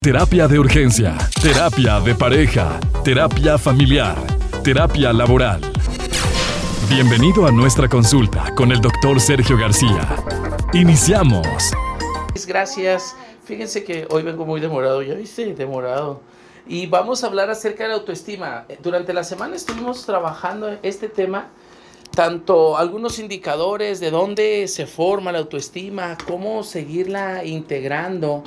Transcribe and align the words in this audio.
Terapia 0.00 0.46
de 0.46 0.60
urgencia, 0.60 1.18
terapia 1.42 1.98
de 1.98 2.14
pareja, 2.14 2.78
terapia 3.02 3.58
familiar, 3.58 4.16
terapia 4.62 5.12
laboral. 5.12 5.60
Bienvenido 6.88 7.44
a 7.46 7.50
nuestra 7.50 7.88
consulta 7.88 8.54
con 8.54 8.70
el 8.70 8.80
doctor 8.80 9.20
Sergio 9.20 9.58
García. 9.58 10.08
Iniciamos. 10.72 11.48
Gracias. 12.46 13.16
Fíjense 13.44 13.82
que 13.82 14.06
hoy 14.08 14.22
vengo 14.22 14.46
muy 14.46 14.60
demorado, 14.60 15.02
ya 15.02 15.14
viste, 15.14 15.52
demorado. 15.52 16.20
Y 16.68 16.86
vamos 16.86 17.24
a 17.24 17.26
hablar 17.26 17.50
acerca 17.50 17.82
de 17.82 17.88
la 17.88 17.96
autoestima. 17.96 18.66
Durante 18.80 19.12
la 19.12 19.24
semana 19.24 19.56
estuvimos 19.56 20.06
trabajando 20.06 20.78
este 20.84 21.08
tema, 21.08 21.48
tanto 22.14 22.78
algunos 22.78 23.18
indicadores 23.18 23.98
de 23.98 24.12
dónde 24.12 24.68
se 24.68 24.86
forma 24.86 25.32
la 25.32 25.40
autoestima, 25.40 26.16
cómo 26.24 26.62
seguirla 26.62 27.44
integrando 27.44 28.44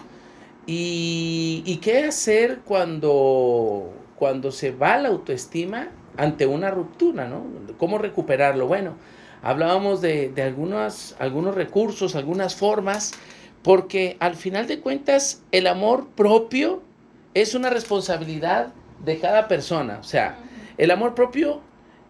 ¿Y, 0.67 1.79
qué 1.81 2.05
hacer 2.05 2.59
cuando, 2.65 3.91
cuando 4.17 4.51
se 4.51 4.71
va 4.71 4.97
la 4.97 5.09
autoestima 5.09 5.89
ante 6.17 6.45
una 6.45 6.69
ruptura? 6.69 7.27
¿no? 7.27 7.43
¿Cómo 7.77 7.97
recuperarlo? 7.97 8.67
Bueno, 8.67 8.95
hablábamos 9.41 10.01
de, 10.01 10.29
de 10.29 10.43
algunos, 10.43 11.15
algunos 11.19 11.55
recursos, 11.55 12.15
algunas 12.15 12.55
formas, 12.55 13.13
porque 13.63 14.17
al 14.19 14.35
final 14.35 14.67
de 14.67 14.79
cuentas 14.79 15.41
el 15.51 15.67
amor 15.67 16.07
propio 16.15 16.83
es 17.33 17.55
una 17.55 17.69
responsabilidad 17.69 18.73
de 19.03 19.19
cada 19.19 19.47
persona. 19.47 19.97
O 19.99 20.03
sea, 20.03 20.37
el 20.77 20.91
amor 20.91 21.15
propio 21.15 21.61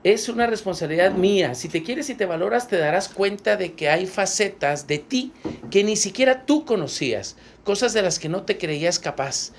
es 0.03 0.29
una 0.29 0.47
responsabilidad 0.47 1.13
mía. 1.13 1.53
Si 1.55 1.69
te 1.69 1.83
quieres 1.83 2.09
y 2.09 2.15
te 2.15 2.25
valoras, 2.25 2.67
te 2.67 2.77
darás 2.77 3.07
cuenta 3.09 3.57
de 3.57 3.73
que 3.73 3.89
hay 3.89 4.07
facetas 4.07 4.87
de 4.87 4.99
ti 4.99 5.31
que 5.69 5.83
ni 5.83 5.95
siquiera 5.95 6.45
tú 6.45 6.65
conocías, 6.65 7.37
cosas 7.63 7.93
de 7.93 8.01
las 8.01 8.19
que 8.19 8.29
no 8.29 8.43
te 8.43 8.57
creías 8.57 8.99
capaz, 8.99 9.51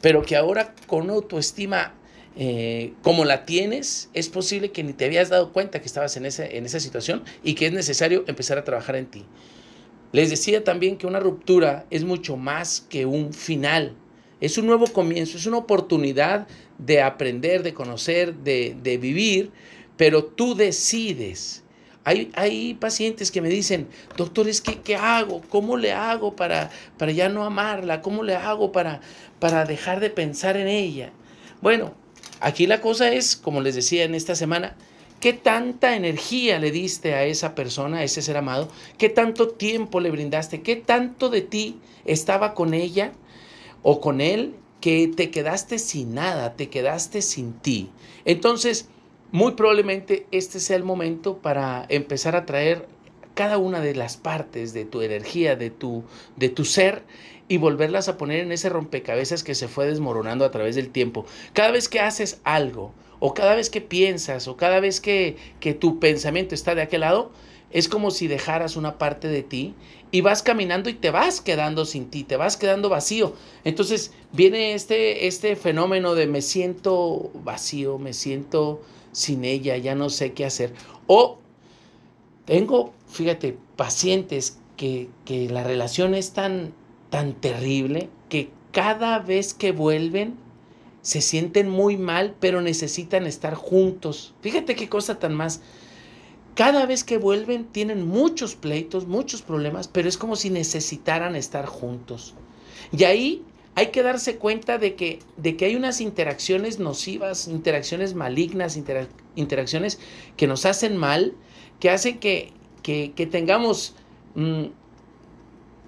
pero 0.00 0.22
que 0.22 0.36
ahora 0.36 0.74
con 0.86 1.10
autoestima 1.10 1.94
eh, 2.36 2.92
como 3.02 3.24
la 3.24 3.44
tienes, 3.44 4.08
es 4.14 4.28
posible 4.28 4.70
que 4.70 4.84
ni 4.84 4.92
te 4.92 5.04
habías 5.04 5.28
dado 5.28 5.52
cuenta 5.52 5.80
que 5.80 5.86
estabas 5.86 6.16
en, 6.16 6.24
en 6.24 6.66
esa 6.66 6.80
situación 6.80 7.22
y 7.42 7.54
que 7.54 7.66
es 7.66 7.72
necesario 7.72 8.24
empezar 8.26 8.56
a 8.56 8.64
trabajar 8.64 8.96
en 8.96 9.06
ti. 9.06 9.24
Les 10.12 10.30
decía 10.30 10.64
también 10.64 10.96
que 10.96 11.06
una 11.06 11.20
ruptura 11.20 11.86
es 11.90 12.04
mucho 12.04 12.36
más 12.36 12.80
que 12.88 13.04
un 13.06 13.32
final. 13.32 13.94
Es 14.40 14.58
un 14.58 14.66
nuevo 14.66 14.86
comienzo, 14.86 15.36
es 15.36 15.46
una 15.46 15.58
oportunidad 15.58 16.48
de 16.78 17.02
aprender, 17.02 17.62
de 17.62 17.74
conocer, 17.74 18.34
de, 18.36 18.76
de 18.82 18.96
vivir, 18.96 19.50
pero 20.00 20.24
tú 20.24 20.54
decides. 20.54 21.62
Hay, 22.04 22.32
hay, 22.34 22.72
pacientes 22.72 23.30
que 23.30 23.42
me 23.42 23.50
dicen, 23.50 23.86
doctor, 24.16 24.48
es 24.48 24.62
¿qué 24.62 24.96
hago? 24.96 25.42
¿Cómo 25.50 25.76
le 25.76 25.92
hago 25.92 26.34
para, 26.34 26.70
para 26.96 27.12
ya 27.12 27.28
no 27.28 27.44
amarla? 27.44 28.00
¿Cómo 28.00 28.22
le 28.22 28.34
hago 28.34 28.72
para, 28.72 29.02
para 29.40 29.66
dejar 29.66 30.00
de 30.00 30.08
pensar 30.08 30.56
en 30.56 30.68
ella? 30.68 31.12
Bueno, 31.60 31.92
aquí 32.40 32.66
la 32.66 32.80
cosa 32.80 33.12
es, 33.12 33.36
como 33.36 33.60
les 33.60 33.74
decía 33.74 34.04
en 34.04 34.14
esta 34.14 34.34
semana, 34.34 34.74
¿qué 35.20 35.34
tanta 35.34 35.94
energía 35.94 36.58
le 36.58 36.70
diste 36.70 37.12
a 37.12 37.24
esa 37.24 37.54
persona, 37.54 37.98
a 37.98 38.04
ese 38.04 38.22
ser 38.22 38.38
amado? 38.38 38.70
¿Qué 38.96 39.10
tanto 39.10 39.48
tiempo 39.48 40.00
le 40.00 40.10
brindaste? 40.10 40.62
¿Qué 40.62 40.76
tanto 40.76 41.28
de 41.28 41.42
ti 41.42 41.78
estaba 42.06 42.54
con 42.54 42.72
ella 42.72 43.12
o 43.82 44.00
con 44.00 44.22
él 44.22 44.54
que 44.80 45.08
te 45.08 45.30
quedaste 45.30 45.78
sin 45.78 46.14
nada, 46.14 46.56
te 46.56 46.70
quedaste 46.70 47.20
sin 47.20 47.52
ti? 47.52 47.90
Entonces, 48.24 48.88
muy 49.32 49.52
probablemente 49.52 50.26
este 50.30 50.60
sea 50.60 50.76
el 50.76 50.84
momento 50.84 51.38
para 51.38 51.86
empezar 51.88 52.36
a 52.36 52.46
traer 52.46 52.86
cada 53.34 53.58
una 53.58 53.80
de 53.80 53.94
las 53.94 54.16
partes 54.16 54.72
de 54.72 54.84
tu 54.84 55.02
energía, 55.02 55.56
de 55.56 55.70
tu, 55.70 56.04
de 56.36 56.48
tu 56.48 56.64
ser 56.64 57.02
y 57.48 57.56
volverlas 57.56 58.08
a 58.08 58.16
poner 58.16 58.40
en 58.40 58.52
ese 58.52 58.68
rompecabezas 58.68 59.42
que 59.42 59.54
se 59.54 59.68
fue 59.68 59.86
desmoronando 59.86 60.44
a 60.44 60.50
través 60.50 60.76
del 60.76 60.90
tiempo. 60.90 61.26
Cada 61.52 61.70
vez 61.70 61.88
que 61.88 62.00
haces 62.00 62.40
algo, 62.44 62.92
o 63.18 63.34
cada 63.34 63.54
vez 63.54 63.70
que 63.70 63.80
piensas, 63.80 64.48
o 64.48 64.56
cada 64.56 64.80
vez 64.80 65.00
que, 65.00 65.36
que 65.60 65.74
tu 65.74 66.00
pensamiento 66.00 66.54
está 66.54 66.74
de 66.74 66.82
aquel 66.82 67.00
lado, 67.00 67.30
es 67.70 67.88
como 67.88 68.10
si 68.10 68.26
dejaras 68.26 68.76
una 68.76 68.98
parte 68.98 69.28
de 69.28 69.42
ti 69.42 69.74
y 70.10 70.22
vas 70.22 70.42
caminando 70.42 70.90
y 70.90 70.94
te 70.94 71.10
vas 71.10 71.40
quedando 71.40 71.84
sin 71.84 72.10
ti, 72.10 72.24
te 72.24 72.36
vas 72.36 72.56
quedando 72.56 72.88
vacío. 72.88 73.34
Entonces 73.64 74.12
viene 74.32 74.74
este, 74.74 75.26
este 75.26 75.54
fenómeno 75.54 76.14
de 76.14 76.26
me 76.26 76.42
siento 76.42 77.30
vacío, 77.34 77.98
me 77.98 78.12
siento 78.12 78.80
sin 79.12 79.44
ella, 79.44 79.76
ya 79.76 79.94
no 79.94 80.10
sé 80.10 80.32
qué 80.32 80.44
hacer. 80.44 80.74
O 81.06 81.38
tengo, 82.44 82.92
fíjate, 83.08 83.58
pacientes 83.76 84.58
que, 84.76 85.08
que 85.24 85.48
la 85.48 85.64
relación 85.64 86.14
es 86.14 86.32
tan, 86.32 86.72
tan 87.10 87.34
terrible 87.34 88.08
que 88.28 88.50
cada 88.72 89.18
vez 89.18 89.54
que 89.54 89.72
vuelven 89.72 90.34
se 91.02 91.20
sienten 91.20 91.68
muy 91.68 91.96
mal, 91.96 92.36
pero 92.40 92.60
necesitan 92.60 93.26
estar 93.26 93.54
juntos. 93.54 94.34
Fíjate 94.42 94.76
qué 94.76 94.88
cosa 94.88 95.18
tan 95.18 95.34
más. 95.34 95.60
Cada 96.54 96.84
vez 96.84 97.04
que 97.04 97.16
vuelven 97.16 97.64
tienen 97.64 98.06
muchos 98.06 98.54
pleitos, 98.54 99.06
muchos 99.06 99.42
problemas, 99.42 99.88
pero 99.88 100.08
es 100.08 100.18
como 100.18 100.36
si 100.36 100.50
necesitaran 100.50 101.36
estar 101.36 101.66
juntos. 101.66 102.34
Y 102.92 103.04
ahí 103.04 103.44
hay 103.74 103.88
que 103.88 104.02
darse 104.02 104.36
cuenta 104.36 104.78
de 104.78 104.94
que, 104.94 105.20
de 105.36 105.56
que 105.56 105.66
hay 105.66 105.76
unas 105.76 106.00
interacciones 106.00 106.78
nocivas, 106.78 107.48
interacciones 107.48 108.14
malignas, 108.14 108.78
interacciones 109.36 109.98
que 110.36 110.46
nos 110.46 110.66
hacen 110.66 110.96
mal, 110.96 111.34
que 111.78 111.90
hacen 111.90 112.18
que, 112.18 112.52
que, 112.82 113.28
tengamos 113.30 113.94
mm, 114.34 114.64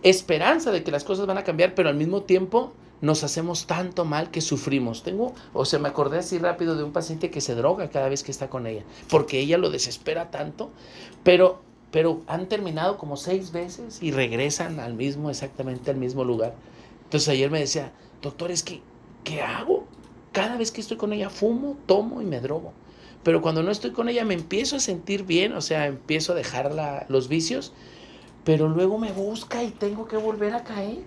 esperanza 0.03 0.71
de 0.71 0.82
que 0.82 0.91
las 0.91 1.04
cosas 1.04 1.26
van 1.26 1.38
a 1.38 1.44
cambiar, 1.44 1.75
pero 1.75 1.88
al 1.88 1.97
mismo 1.97 2.22
tiempo 2.22 2.72
nos 3.00 3.25
hacemos 3.25 3.66
tanto 3.66 4.04
mal 4.04 4.31
que 4.31 4.41
sufrimos. 4.41 5.03
Tengo, 5.03 5.34
o 5.53 5.65
sea, 5.65 5.78
me 5.78 5.88
acordé 5.88 6.19
así 6.19 6.38
rápido 6.38 6.76
de 6.76 6.84
un 6.84 6.92
paciente 6.92 7.31
que 7.31 7.41
se 7.41 7.54
droga 7.54 7.91
cada 7.91 8.09
vez 8.09 8.22
que 8.22 8.31
está 8.31 8.48
con 8.48 8.66
ella, 8.66 8.84
porque 9.10 9.41
ella 9.41 9.59
lo 9.59 9.71
desespera 9.71 10.31
tanto, 10.31 10.71
pero, 11.25 11.60
pero 11.91 12.22
han 12.28 12.47
terminado 12.48 12.97
como 12.97 13.16
seis 13.16 13.50
veces 13.50 14.00
y 14.00 14.12
regresan 14.12 14.78
al 14.78 14.94
mismo, 14.94 15.31
exactamente 15.31 15.91
al 15.91 15.97
mismo 15.97 16.25
lugar. 16.25 16.54
Entonces 17.12 17.28
ayer 17.28 17.50
me 17.50 17.60
decía, 17.60 17.92
doctor, 18.22 18.50
es 18.50 18.62
que, 18.62 18.80
¿qué 19.22 19.42
hago? 19.42 19.84
Cada 20.32 20.56
vez 20.56 20.72
que 20.72 20.80
estoy 20.80 20.96
con 20.96 21.12
ella 21.12 21.28
fumo, 21.28 21.76
tomo 21.84 22.22
y 22.22 22.24
me 22.24 22.40
drogo. 22.40 22.72
Pero 23.22 23.42
cuando 23.42 23.62
no 23.62 23.70
estoy 23.70 23.90
con 23.90 24.08
ella 24.08 24.24
me 24.24 24.32
empiezo 24.32 24.76
a 24.76 24.80
sentir 24.80 25.24
bien, 25.24 25.52
o 25.52 25.60
sea, 25.60 25.88
empiezo 25.88 26.32
a 26.32 26.36
dejar 26.36 27.04
los 27.10 27.28
vicios, 27.28 27.74
pero 28.44 28.66
luego 28.66 28.96
me 28.96 29.12
busca 29.12 29.62
y 29.62 29.72
tengo 29.72 30.08
que 30.08 30.16
volver 30.16 30.54
a 30.54 30.64
caer. 30.64 31.00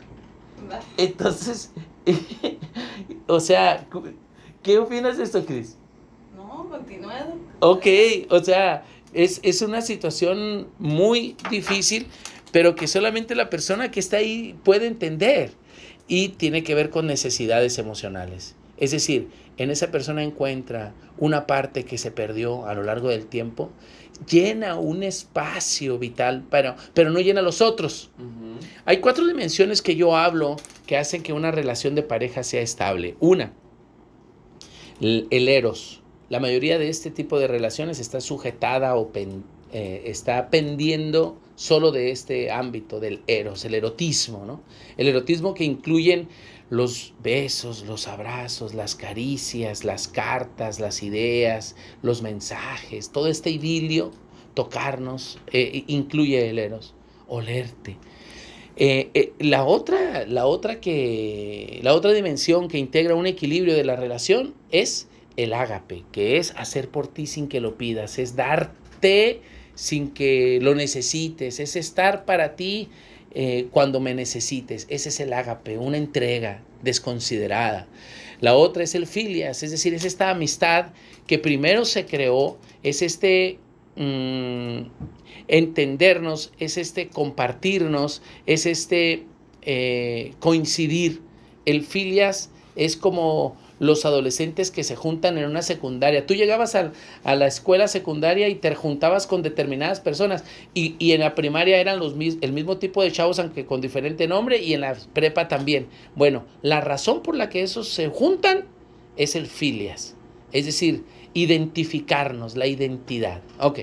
Entonces, 0.97 1.71
o 3.27 3.39
sea, 3.39 3.87
¿qué 4.61 4.77
opinas 4.77 5.17
de 5.17 5.23
esto, 5.23 5.43
Cris? 5.43 5.75
No, 6.37 6.69
continuado. 6.69 7.33
Ok, 7.61 7.87
o 8.29 8.43
sea, 8.43 8.85
es, 9.11 9.39
es 9.41 9.63
una 9.63 9.81
situación 9.81 10.67
muy 10.77 11.35
difícil, 11.49 12.05
pero 12.55 12.73
que 12.77 12.88
solamente 12.88 13.35
la 13.35 13.49
persona 13.49 13.91
que 13.91 13.99
está 13.99 14.16
ahí 14.16 14.55
puede 14.63 14.88
entender 14.88 15.51
y 16.07 16.29
tiene 16.29 16.63
que 16.63 16.73
ver 16.73 16.89
con 16.89 17.05
necesidades 17.05 17.77
emocionales. 17.79 18.55
Es 18.77 18.91
decir, 18.91 19.27
en 19.57 19.71
esa 19.71 19.91
persona 19.91 20.23
encuentra 20.23 20.93
una 21.17 21.47
parte 21.47 21.83
que 21.83 21.97
se 21.97 22.11
perdió 22.11 22.66
a 22.66 22.73
lo 22.73 22.83
largo 22.83 23.09
del 23.09 23.25
tiempo, 23.25 23.71
llena 24.25 24.79
un 24.79 25.03
espacio 25.03 25.99
vital, 25.99 26.45
pero, 26.49 26.77
pero 26.93 27.09
no 27.09 27.19
llena 27.19 27.41
los 27.41 27.59
otros. 27.59 28.09
Hay 28.85 29.01
cuatro 29.01 29.27
dimensiones 29.27 29.81
que 29.81 29.97
yo 29.97 30.16
hablo 30.16 30.55
que 30.87 30.95
hacen 30.95 31.23
que 31.23 31.33
una 31.33 31.51
relación 31.51 31.93
de 31.93 32.03
pareja 32.03 32.41
sea 32.41 32.61
estable. 32.61 33.17
Una, 33.19 33.51
el, 35.01 35.49
eros. 35.49 36.03
La 36.29 36.39
mayoría 36.39 36.79
de 36.79 36.87
este 36.87 37.11
tipo 37.11 37.37
de 37.37 37.47
relaciones 37.47 37.99
está 37.99 38.22
sujetada 38.22 38.95
o 38.95 39.11
eh, 39.72 40.03
está 40.06 40.50
pendiendo 40.50 41.38
solo 41.56 41.92
de 41.92 42.12
este 42.12 42.52
ámbito 42.52 43.00
del 43.00 43.22
eros, 43.28 43.66
el 43.66 43.76
erotismo, 43.76 44.46
¿no? 44.46 44.62
El 44.98 45.08
erotismo 45.08 45.53
que 45.53 45.64
incluyen 45.64 46.28
los 46.70 47.14
besos, 47.24 47.85
los 47.85 48.08
abrazos, 48.08 48.73
las 48.73 48.96
caricias, 48.96 49.84
las 49.84 50.08
cartas, 50.08 50.79
las 50.79 51.03
ideas, 51.03 51.76
los 52.02 52.22
mensajes, 52.22 53.12
todo 53.12 53.28
este 53.28 53.50
idilio, 53.50 54.12
tocarnos, 54.53 55.40
eh, 55.52 55.84
incluye 55.88 56.50
el 56.50 56.59
eros, 56.59 56.94
olerte. 57.28 57.97
Eh, 58.78 59.34
la, 59.40 59.64
otra, 59.64 60.26
la, 60.26 60.47
otra 60.47 60.82
que, 60.82 61.79
la 61.84 61.94
otra 61.94 62.11
dimensión 62.11 62.68
que 62.68 62.78
integra 62.78 63.16
un 63.16 63.26
equilibrio 63.26 63.73
de 63.73 63.85
la 63.85 63.96
relación 63.96 64.53
es 64.72 65.08
el 65.38 65.53
ágape, 65.53 66.03
que 66.11 66.38
es 66.38 66.53
hacer 66.58 66.90
por 66.90 67.08
ti 67.08 67.26
sin 67.26 67.47
que 67.47 67.59
lo 67.59 67.78
pidas, 67.78 68.20
es 68.20 68.35
sin 69.75 70.11
que 70.11 70.59
lo 70.61 70.75
necesites, 70.75 71.59
es 71.59 71.75
estar 71.75 72.25
para 72.25 72.55
ti 72.55 72.90
eh, 73.34 73.67
cuando 73.72 73.99
me 73.99 74.13
necesites. 74.13 74.87
Ese 74.90 75.09
es 75.09 75.19
el 75.19 75.34
ágape, 75.34 75.78
una 75.78 75.97
entrega 75.97 76.61
desconsiderada. 76.81 77.87
La 78.41 78.55
otra 78.55 78.84
es 78.84 78.96
el 78.96 79.07
filias, 79.07 79.63
es 79.63 79.72
decir, 79.72 79.93
es 79.93 80.05
esta 80.05 80.29
amistad 80.29 80.87
que 81.28 81.40
primero 81.40 81.85
se 81.85 82.05
creó, 82.05 82.57
es 82.84 83.02
este 83.02 83.59
mm, 83.96 84.87
entendernos, 85.47 86.51
es 86.59 86.78
este 86.78 87.08
compartirnos, 87.08 88.22
es 88.46 88.66
este 88.66 89.23
eh, 89.61 90.34
coincidir 90.40 91.22
el 91.66 91.84
filias 91.84 92.51
es 92.75 92.96
como 92.96 93.58
los 93.79 94.05
adolescentes 94.05 94.72
que 94.72 94.83
se 94.83 94.95
juntan 94.95 95.37
en 95.37 95.45
una 95.45 95.61
secundaria. 95.61 96.25
Tú 96.25 96.33
llegabas 96.33 96.75
a, 96.75 96.91
la 97.23 97.47
escuela 97.47 97.87
secundaria 97.87 98.47
y 98.47 98.55
te 98.55 98.73
juntabas 98.75 99.27
con 99.27 99.41
determinadas 99.41 99.99
personas 99.99 100.43
y, 100.73 100.95
en 101.11 101.22
la 101.22 101.35
primaria 101.35 101.79
eran 101.79 101.99
los, 101.99 102.13
el 102.13 102.53
mismo 102.53 102.77
tipo 102.77 103.03
de 103.03 103.11
chavos 103.11 103.39
aunque 103.39 103.66
con 103.66 103.81
diferente 103.81 104.27
nombre 104.27 104.61
y 104.61 104.73
en 104.73 104.81
la 104.81 104.95
prepa 105.13 105.47
también. 105.47 105.87
Bueno, 106.16 106.45
la 106.61 106.81
razón 106.81 107.22
por 107.22 107.35
la 107.35 107.49
que 107.49 107.61
esos 107.63 107.89
se 107.89 108.07
juntan 108.07 108.66
es 109.17 109.35
el 109.35 109.47
filias, 109.47 110.16
es 110.51 110.66
decir, 110.66 111.03
identificarnos, 111.33 112.55
la 112.55 112.67
identidad. 112.67 113.41
Ok. 113.59 113.79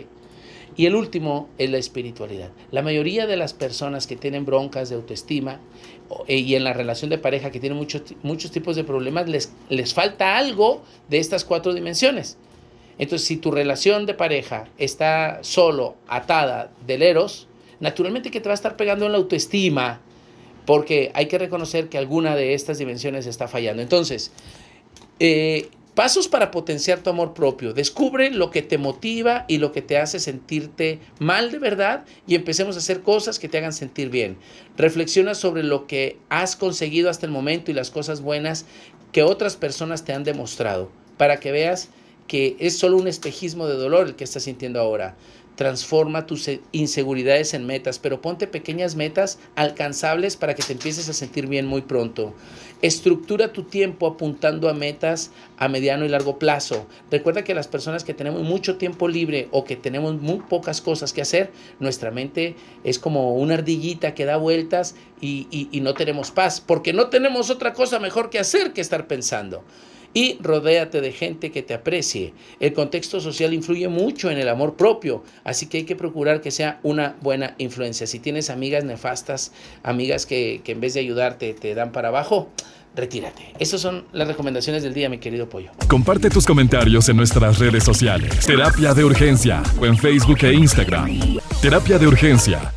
Y 0.76 0.86
el 0.86 0.94
último 0.94 1.48
es 1.58 1.70
la 1.70 1.78
espiritualidad. 1.78 2.50
La 2.70 2.82
mayoría 2.82 3.26
de 3.26 3.36
las 3.36 3.52
personas 3.52 4.06
que 4.06 4.16
tienen 4.16 4.44
broncas 4.44 4.88
de 4.88 4.96
autoestima 4.96 5.60
eh, 6.26 6.36
y 6.36 6.54
en 6.54 6.64
la 6.64 6.72
relación 6.72 7.10
de 7.10 7.18
pareja 7.18 7.50
que 7.50 7.60
tienen 7.60 7.78
muchos, 7.78 8.02
muchos 8.22 8.50
tipos 8.50 8.76
de 8.76 8.84
problemas, 8.84 9.28
les, 9.28 9.52
les 9.68 9.92
falta 9.92 10.36
algo 10.36 10.82
de 11.08 11.18
estas 11.18 11.44
cuatro 11.44 11.74
dimensiones. 11.74 12.38
Entonces, 12.98 13.26
si 13.26 13.36
tu 13.36 13.50
relación 13.50 14.06
de 14.06 14.14
pareja 14.14 14.68
está 14.78 15.38
solo, 15.42 15.96
atada 16.08 16.70
del 16.86 17.02
eros, 17.02 17.48
naturalmente 17.80 18.30
que 18.30 18.40
te 18.40 18.48
va 18.48 18.52
a 18.52 18.54
estar 18.54 18.76
pegando 18.76 19.06
en 19.06 19.12
la 19.12 19.18
autoestima, 19.18 20.00
porque 20.66 21.10
hay 21.14 21.26
que 21.26 21.38
reconocer 21.38 21.88
que 21.88 21.98
alguna 21.98 22.36
de 22.36 22.54
estas 22.54 22.78
dimensiones 22.78 23.26
está 23.26 23.48
fallando. 23.48 23.82
Entonces, 23.82 24.30
eh, 25.18 25.68
Pasos 25.94 26.26
para 26.26 26.50
potenciar 26.50 27.00
tu 27.00 27.10
amor 27.10 27.34
propio. 27.34 27.74
Descubre 27.74 28.30
lo 28.30 28.50
que 28.50 28.62
te 28.62 28.78
motiva 28.78 29.44
y 29.46 29.58
lo 29.58 29.72
que 29.72 29.82
te 29.82 29.98
hace 29.98 30.20
sentirte 30.20 31.00
mal 31.18 31.50
de 31.50 31.58
verdad 31.58 32.06
y 32.26 32.34
empecemos 32.34 32.76
a 32.76 32.78
hacer 32.78 33.02
cosas 33.02 33.38
que 33.38 33.48
te 33.48 33.58
hagan 33.58 33.74
sentir 33.74 34.08
bien. 34.08 34.38
Reflexiona 34.78 35.34
sobre 35.34 35.62
lo 35.62 35.86
que 35.86 36.16
has 36.30 36.56
conseguido 36.56 37.10
hasta 37.10 37.26
el 37.26 37.32
momento 37.32 37.70
y 37.70 37.74
las 37.74 37.90
cosas 37.90 38.22
buenas 38.22 38.64
que 39.12 39.22
otras 39.22 39.56
personas 39.56 40.06
te 40.06 40.14
han 40.14 40.24
demostrado 40.24 40.90
para 41.18 41.38
que 41.40 41.52
veas 41.52 41.90
que 42.26 42.56
es 42.58 42.78
solo 42.78 42.96
un 42.96 43.06
espejismo 43.06 43.66
de 43.66 43.74
dolor 43.74 44.06
el 44.06 44.16
que 44.16 44.24
estás 44.24 44.44
sintiendo 44.44 44.80
ahora. 44.80 45.16
Transforma 45.56 46.26
tus 46.26 46.48
inseguridades 46.72 47.52
en 47.54 47.66
metas, 47.66 47.98
pero 47.98 48.22
ponte 48.22 48.46
pequeñas 48.46 48.96
metas 48.96 49.38
alcanzables 49.54 50.36
para 50.36 50.54
que 50.54 50.62
te 50.62 50.72
empieces 50.72 51.08
a 51.08 51.12
sentir 51.12 51.46
bien 51.46 51.66
muy 51.66 51.82
pronto. 51.82 52.34
Estructura 52.80 53.52
tu 53.52 53.64
tiempo 53.64 54.06
apuntando 54.06 54.68
a 54.68 54.74
metas 54.74 55.30
a 55.56 55.68
mediano 55.68 56.04
y 56.04 56.08
largo 56.08 56.38
plazo. 56.38 56.86
Recuerda 57.10 57.44
que 57.44 57.54
las 57.54 57.68
personas 57.68 58.02
que 58.02 58.14
tenemos 58.14 58.42
mucho 58.42 58.76
tiempo 58.76 59.08
libre 59.08 59.48
o 59.52 59.64
que 59.64 59.76
tenemos 59.76 60.20
muy 60.20 60.40
pocas 60.40 60.80
cosas 60.80 61.12
que 61.12 61.22
hacer, 61.22 61.52
nuestra 61.80 62.10
mente 62.10 62.56
es 62.82 62.98
como 62.98 63.34
una 63.34 63.54
ardillita 63.54 64.14
que 64.14 64.24
da 64.24 64.36
vueltas 64.36 64.96
y, 65.20 65.46
y 65.70 65.80
no 65.80 65.94
tenemos 65.94 66.32
paz, 66.32 66.60
porque 66.60 66.92
no 66.92 67.08
tenemos 67.08 67.50
otra 67.50 67.72
cosa 67.72 68.00
mejor 68.00 68.30
que 68.30 68.40
hacer 68.40 68.72
que 68.72 68.80
estar 68.80 69.06
pensando 69.06 69.62
y 70.14 70.38
rodéate 70.40 71.00
de 71.00 71.12
gente 71.12 71.50
que 71.50 71.62
te 71.62 71.74
aprecie. 71.74 72.34
El 72.60 72.72
contexto 72.72 73.20
social 73.20 73.54
influye 73.54 73.88
mucho 73.88 74.30
en 74.30 74.38
el 74.38 74.48
amor 74.48 74.76
propio, 74.76 75.24
así 75.44 75.66
que 75.66 75.78
hay 75.78 75.84
que 75.84 75.96
procurar 75.96 76.40
que 76.40 76.50
sea 76.50 76.80
una 76.82 77.16
buena 77.20 77.54
influencia. 77.58 78.06
Si 78.06 78.18
tienes 78.18 78.50
amigas 78.50 78.84
nefastas, 78.84 79.52
amigas 79.82 80.26
que, 80.26 80.62
en 80.64 80.80
vez 80.80 80.94
de 80.94 81.00
ayudarte 81.00 81.54
te 81.54 81.74
dan 81.74 81.92
para 81.92 82.08
abajo, 82.08 82.50
retírate. 82.94 83.42
Esas 83.58 83.80
son 83.80 84.04
las 84.12 84.28
recomendaciones 84.28 84.82
del 84.82 84.94
día, 84.94 85.08
mi 85.08 85.18
querido 85.18 85.48
pollo. 85.48 85.70
Comparte 85.88 86.28
tus 86.30 86.46
comentarios 86.46 87.08
en 87.08 87.16
nuestras 87.16 87.58
redes 87.58 87.84
sociales. 87.84 88.46
Terapia 88.46 88.94
de 88.94 89.04
urgencia 89.04 89.62
o 89.80 89.86
en 89.86 89.96
Facebook 89.96 90.38
e 90.42 90.52
Instagram. 90.52 91.38
Terapia 91.60 91.98
de 91.98 92.06
urgencia 92.06 92.72